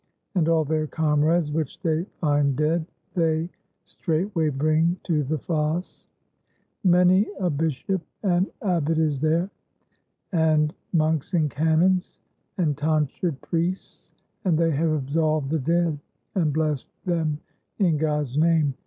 And 0.33 0.49
all 0.49 0.65
their 0.65 0.87
comrades 0.87 1.51
which 1.51 1.79
they 1.81 2.05
find 2.19 2.55
dead 2.55 2.87
they 3.13 3.49
straightway 3.83 4.49
bring 4.49 4.97
to 5.03 5.21
the 5.21 5.37
fosse. 5.37 6.07
Many 6.83 7.27
a 7.39 7.51
bishop 7.51 8.01
and 8.23 8.47
abbot 8.63 8.97
is 8.97 9.19
there, 9.19 9.51
and 10.31 10.73
monks 10.91 11.35
and 11.35 11.51
canons 11.51 12.17
and 12.57 12.75
tonsured 12.75 13.39
priests, 13.41 14.11
and 14.43 14.57
they 14.57 14.71
have 14.71 14.89
absolved 14.89 15.51
the 15.51 15.59
dead, 15.59 15.99
and 16.33 16.51
blessed 16.51 16.89
them 17.05 17.39
in 17.77 17.97
God's 17.97 18.35
name. 18.39 18.73